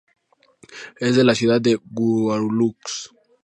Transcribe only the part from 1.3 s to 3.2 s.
ciudad de Guarulhos.